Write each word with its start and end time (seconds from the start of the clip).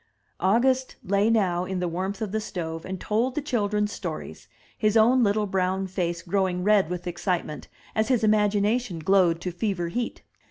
August 0.39 0.95
lay 1.03 1.29
now 1.29 1.63
in 1.63 1.79
the 1.79 1.87
warmth 1.87 2.23
of 2.23 2.31
the 2.31 2.41
stove 2.41 2.85
and 2.85 2.99
told 2.99 3.35
the 3.35 3.39
children 3.41 3.85
stories, 3.85 4.47
his 4.75 4.97
own 4.97 5.21
little 5.23 5.45
brown 5.45 5.85
face 5.85 6.23
growing 6.23 6.63
red 6.63 6.89
with 6.89 7.05
excitement 7.05 7.67
as 7.93 8.07
his 8.07 8.23
imagination 8.23 8.97
glowed 8.97 9.39
to 9.39 9.51
fever 9.51 9.89
heat. 9.89 10.23